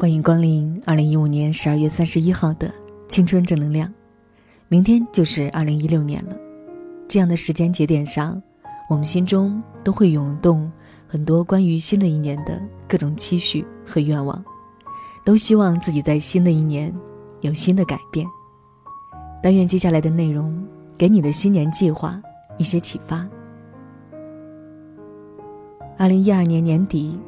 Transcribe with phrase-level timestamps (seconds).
[0.00, 2.72] 欢迎光临二零一五年十二月三十一号的
[3.08, 3.92] 青春正能量。
[4.68, 6.36] 明天就是二零一六年了，
[7.08, 8.40] 这样的时间节点上，
[8.88, 10.70] 我们心中都会涌动
[11.08, 14.40] 很多关于新的一年的各种期许和愿望，
[15.24, 16.94] 都希望自己在新的一年
[17.40, 18.24] 有新的改变。
[19.42, 20.64] 但愿接下来的内容
[20.96, 22.22] 给你的新年计划
[22.56, 23.28] 一些启发。
[25.96, 27.18] 二零一二年年底，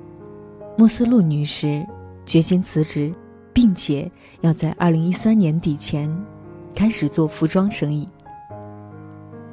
[0.77, 1.85] 穆斯路女士。
[2.25, 3.13] 决心辞职，
[3.53, 4.11] 并且
[4.41, 6.11] 要在二零一三年底前
[6.75, 8.09] 开始做服装生意。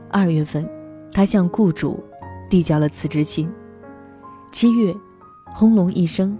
[0.10, 0.70] 二月份，
[1.12, 2.04] 他向雇主
[2.50, 3.50] 递交了辞职信。
[4.52, 4.96] 七月，
[5.54, 6.38] 轰隆一声，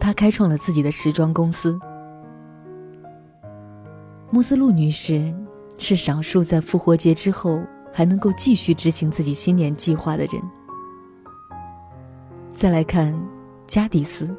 [0.00, 1.78] 他开创了自己的时装公司。
[4.30, 5.32] 穆斯路女士
[5.76, 10.42] 是少数在复活节之后还能够继续执行自己新年计划的人。
[12.52, 13.14] 再来看
[13.66, 14.34] 加迪斯。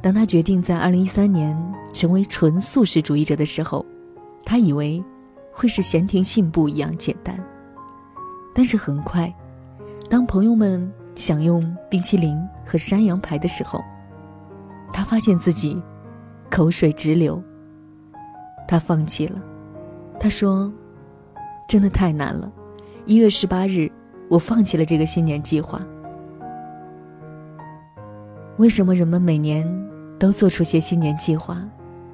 [0.00, 1.56] 当他决定在二零一三年
[1.92, 3.84] 成为纯素食主义者的时候，
[4.44, 5.02] 他以为
[5.52, 7.38] 会是闲庭信步一样简单。
[8.54, 9.32] 但是很快，
[10.08, 13.80] 当朋友们享用冰淇淋和山羊排的时候，
[14.92, 15.80] 他发现自己
[16.50, 17.42] 口水直流。
[18.66, 19.42] 他放弃了，
[20.20, 20.72] 他说
[21.68, 22.52] ：“真的太难了。”
[23.06, 23.90] 一月十八日，
[24.28, 25.80] 我放弃了这个新年计划。
[28.58, 29.64] 为什么人们每年
[30.18, 31.62] 都做出些新年计划，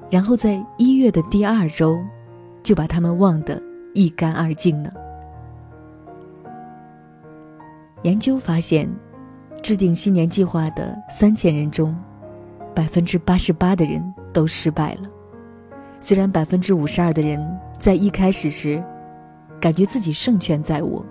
[0.09, 1.97] 然后在一月的第二周
[2.61, 3.61] 就把他们忘得
[3.93, 4.91] 一干二净呢？
[8.03, 8.89] 研究发现，
[9.61, 11.95] 制定新年计划的三千人中，
[12.75, 15.09] 百分之八十八的人都失败了。
[15.99, 17.43] 虽然百分之五十二的人
[17.79, 18.83] 在一开始时
[19.59, 21.03] 感觉自己胜券在握，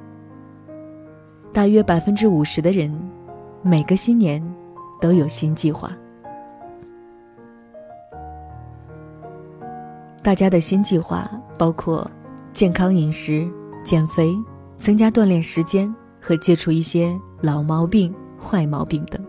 [1.52, 2.90] 大约百分之五十的人
[3.62, 4.42] 每个新年。
[5.00, 5.92] 都有新计划。
[10.24, 12.10] 大家的新计划包括
[12.54, 13.46] 健康饮食、
[13.84, 14.34] 减肥、
[14.74, 19.22] 增加锻炼时间和戒除一些老毛病、坏毛病等，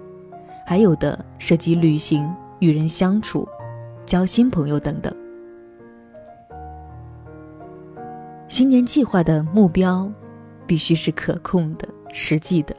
[0.66, 3.46] 还有的涉及旅行、与人相处、
[4.06, 5.14] 交新朋友等等。
[8.48, 10.10] 新年计划的目标
[10.66, 12.74] 必须是可控的、实际的，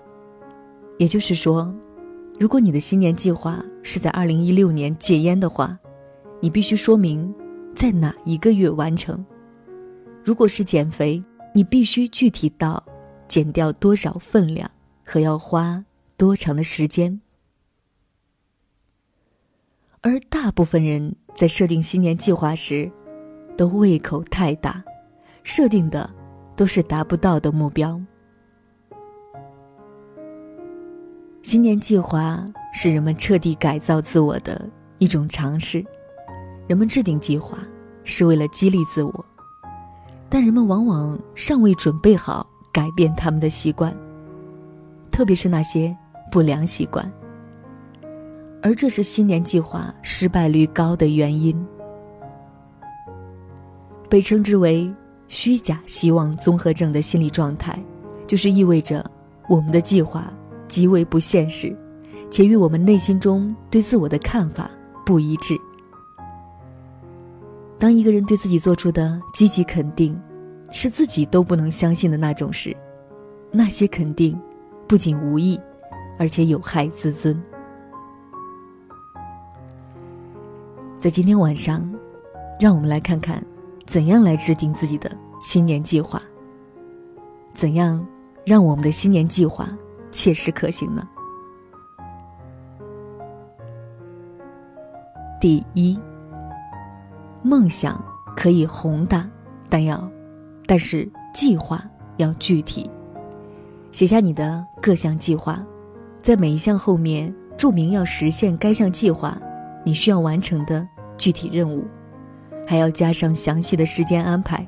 [0.97, 1.71] 也就是说。
[2.41, 5.79] 如果你的新年计划是在二零一六年戒烟的话，
[6.41, 7.35] 你必须说明
[7.77, 9.23] 在哪一个月完成；
[10.25, 11.23] 如果是减肥，
[11.53, 12.83] 你必须具体到
[13.29, 14.69] 减掉多少分量
[15.05, 15.85] 和要花
[16.17, 17.21] 多长的时间。
[20.01, 22.91] 而大部分人在设定新年计划时，
[23.59, 24.83] 都胃口太大，
[25.43, 26.09] 设定的
[26.57, 28.01] 都是达不到的目标。
[31.43, 34.67] 新年计划是人们彻底改造自我的
[34.97, 35.85] 一种尝试。
[36.67, 37.59] 人们制定计划
[38.05, 39.25] 是为了激励自我，
[40.29, 43.95] 但人们往往尚未准备好改变他们的习惯，
[45.11, 45.97] 特别是那些
[46.31, 47.11] 不良习惯。
[48.63, 51.57] 而这是新年计划失败率高的原因。
[54.09, 54.93] 被称之为
[55.29, 57.79] “虚假希望综合症”的心理状态，
[58.27, 59.09] 就是意味着
[59.49, 60.33] 我们的计划。
[60.69, 61.73] 极为不现实，
[62.29, 64.69] 且与我们内心中对自我的看法
[65.05, 65.57] 不一致。
[67.79, 70.19] 当一个人对自己做出的积极肯定，
[70.71, 72.75] 是自己都不能相信的那种时，
[73.53, 74.41] 那些肯定
[74.89, 75.61] 不仅无益，
[76.19, 77.41] 而且有害自尊。
[80.99, 81.87] 在今天晚上，
[82.59, 83.45] 让我们来看看，
[83.87, 85.11] 怎样来制定自己的
[85.41, 86.21] 新年计划。
[87.53, 88.05] 怎样
[88.45, 89.69] 让我们的新年计划？
[90.11, 91.07] 切实可行呢。
[95.39, 96.01] 第一，
[97.47, 98.05] 梦想
[98.37, 99.29] 可以宏大，
[99.69, 100.11] 但要，
[100.67, 101.81] 但是计划
[102.17, 102.91] 要具体。
[103.93, 105.65] 写下你的各项计划，
[106.21, 109.41] 在每一项后面注明要实现该项计划
[109.85, 110.87] 你需要完成的
[111.17, 111.85] 具体任务，
[112.67, 114.67] 还要加上详细的时间安排。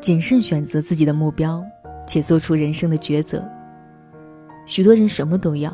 [0.00, 1.62] 谨慎选择自己的目标。
[2.04, 3.42] 且做出人生的抉择。
[4.66, 5.72] 许多人什么都要，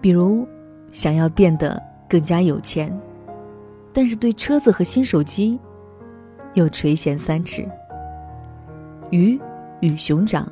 [0.00, 0.46] 比如
[0.92, 2.92] 想要变得更加有钱，
[3.92, 5.56] 但是对车子和新手机
[6.54, 7.64] 又垂涎三尺。
[9.10, 9.40] 鱼
[9.80, 10.50] 与熊掌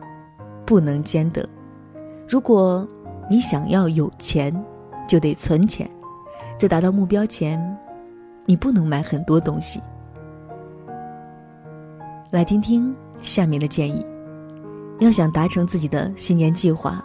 [0.64, 1.46] 不能兼得。
[2.28, 2.86] 如果
[3.28, 4.54] 你想要有钱，
[5.08, 5.90] 就得存钱，
[6.56, 7.60] 在达到目标前，
[8.46, 9.80] 你不能买很多东西。
[12.30, 14.06] 来听听下面的建议。
[15.00, 17.04] 要想达成自己的新年计划，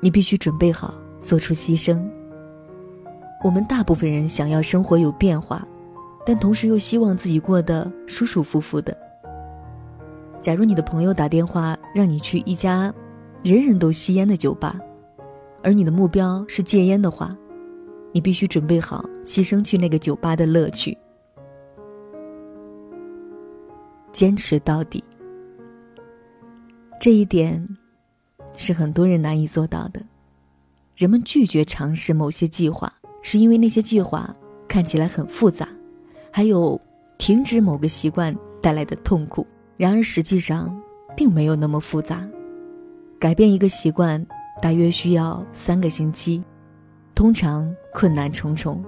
[0.00, 1.98] 你必须准备好做出牺牲，
[3.44, 5.66] 我们大部分人想要生活有变化，
[6.24, 8.96] 但同时又希望自己过得舒舒服服的。
[10.40, 12.92] 假如你的朋友打电话让你去一家
[13.42, 14.78] 人人都吸烟的酒吧，
[15.62, 17.36] 而你的目标是戒烟的话，
[18.12, 20.96] 你必须准备好牺牲去那个酒吧的乐趣，
[24.12, 25.02] 坚持到底。
[26.98, 27.64] 这一点
[28.56, 30.02] 是很多人难以做到的。
[30.96, 32.92] 人们拒绝尝试某些计划，
[33.26, 34.32] 是因为那些计划
[34.68, 35.68] 看起来很复杂，
[36.30, 36.80] 还有
[37.18, 38.32] 停止某个习惯
[38.62, 39.44] 带来的痛苦。
[39.76, 40.72] 然而实际上
[41.16, 42.24] 并没有那么复杂。
[43.18, 44.24] 改变一个习惯
[44.62, 46.40] 大约需要三个星期，
[47.16, 48.80] 通常困难重重。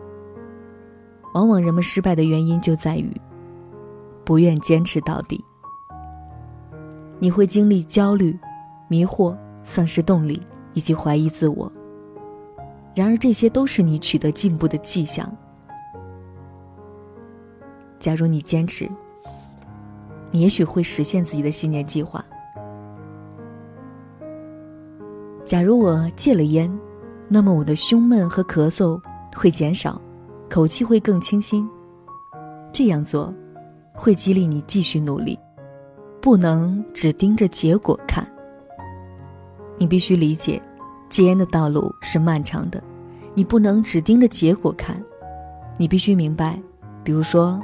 [1.34, 3.10] 往往人们失败的原因就在于
[4.24, 5.44] 不愿坚持到底。
[7.18, 8.38] 你会经历焦虑、
[8.86, 10.40] 迷惑、丧失动力
[10.74, 11.70] 以及怀疑自我。
[12.98, 15.32] 然而，这些都是你取得进步的迹象。
[18.00, 18.90] 假如你坚持，
[20.32, 22.24] 你也许会实现自己的新年计划。
[25.46, 26.68] 假如我戒了烟，
[27.28, 29.00] 那么我的胸闷和咳嗽
[29.32, 30.00] 会减少，
[30.50, 31.70] 口气会更清新。
[32.72, 33.32] 这样做，
[33.92, 35.38] 会激励你继续努力。
[36.20, 38.28] 不能只盯着结果看。
[39.76, 40.60] 你必须理解，
[41.08, 42.82] 戒烟的道路是漫长的，
[43.34, 45.02] 你不能只盯着结果看。
[45.76, 46.60] 你必须明白，
[47.04, 47.60] 比如说，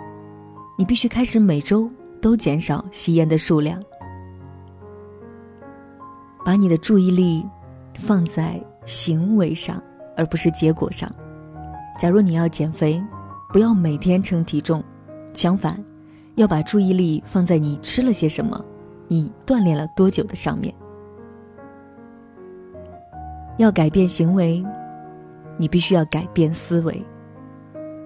[0.78, 3.82] 你必须开始每周都减少吸烟的数量，
[6.44, 7.44] 把你的注意力
[7.94, 9.82] 放在行为上，
[10.16, 11.12] 而不是结果上。
[11.98, 13.02] 假如你要减肥，
[13.52, 14.82] 不要每天称体重，
[15.32, 15.82] 相反。
[16.36, 18.60] 要把注意力放在你吃了些什么，
[19.06, 20.74] 你锻炼了多久的上面。
[23.56, 24.64] 要改变行为，
[25.56, 27.04] 你必须要改变思维。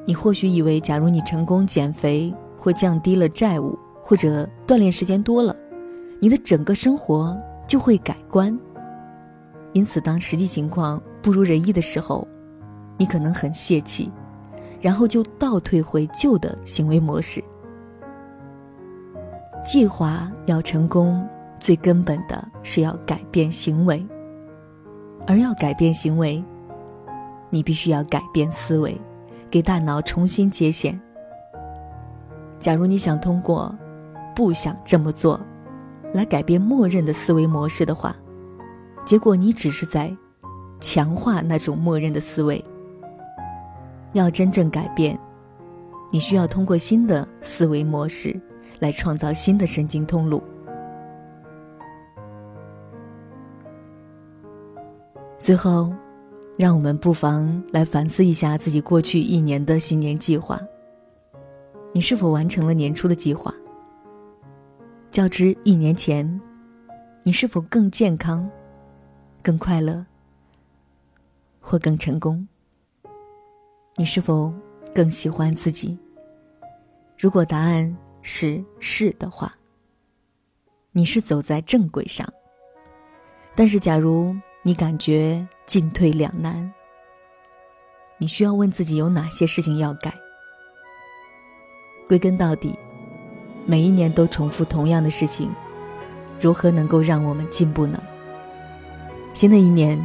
[0.05, 5.55] 你或许以为，假如你成功减肥或降低了债务，或者锻炼时间多了，
[6.21, 7.37] 你的整个生活
[7.67, 8.59] 就会改观。
[9.73, 12.27] 因此，当实际情况不如人意的时候，
[12.97, 14.11] 你可能很泄气，
[14.81, 17.43] 然后就倒退回旧的行为模式。
[19.65, 21.27] 计划要成功，
[21.59, 24.05] 最根本的是要改变行为，
[25.29, 26.43] 而要改变行为，
[27.51, 28.99] 你必须要改变思维，
[29.51, 30.99] 给大脑重新接线。
[32.59, 33.77] 假如你想通过
[34.35, 35.39] “不想这么做”
[36.15, 38.17] 来改变默认的思维模式的话，
[39.05, 40.11] 结果你只是在
[40.81, 42.65] 强化那种默认的思维。
[44.15, 45.19] 要真正改变，
[46.11, 48.35] 你需要通过新的思维模式。
[48.81, 50.41] 来创造新的神经通路。
[55.49, 55.91] 最后，
[56.59, 60.61] 让我们不妨来反思一下自己过去一年的新年计划。
[61.95, 63.55] 你是否完成了年初的计划？
[65.11, 66.39] 较之一年前，
[67.23, 68.47] 你是否更健康、
[69.43, 70.05] 更快乐，
[71.61, 72.47] 或更成功？
[73.97, 74.53] 你是否
[74.95, 75.99] 更喜欢自己？
[77.17, 79.57] 如果答案，是是的话，
[80.93, 82.31] 你是走在正轨上。
[83.57, 86.73] 但是，假如你感觉进退两难，
[88.19, 90.13] 你需要问自己有哪些事情要改。
[92.07, 92.77] 归根到底，
[93.67, 95.51] 每一年都重复同样的事情，
[96.41, 98.03] 如何能够让我们进步呢？
[99.33, 99.99] 新的一年，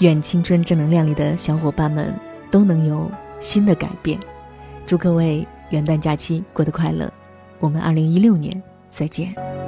[0.00, 2.14] 愿青春正能量里的小伙伴们
[2.50, 4.18] 都能有新的改变。
[4.86, 7.12] 祝各位元旦假期过得快乐！
[7.58, 9.59] 我们二零一六年再见。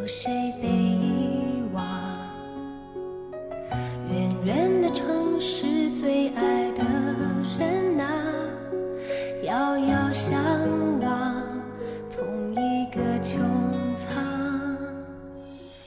[0.00, 0.30] 有谁
[0.62, 1.84] 被遗忘？
[4.10, 6.82] 远远的城市，最爱的
[7.58, 8.08] 人啊，
[9.44, 10.42] 遥遥相
[11.02, 11.44] 望，
[12.08, 13.40] 同一个穹
[13.98, 14.24] 苍。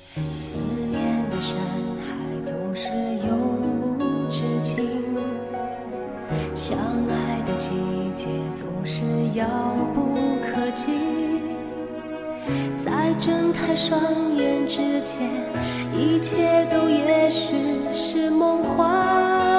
[0.06, 0.60] 思
[0.92, 1.58] 念的山
[1.98, 2.92] 海，总是
[3.26, 4.88] 永无止境。
[6.54, 6.78] 相
[7.10, 7.72] 爱的季
[8.14, 9.48] 节，总是遥
[9.96, 11.13] 不可及。
[12.84, 14.02] 在睁开双
[14.36, 15.30] 眼之前，
[15.94, 17.54] 一切都也许
[17.92, 19.53] 是梦幻。